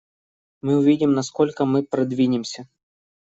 [0.63, 2.67] Мы увидим, насколько мы продвинемся.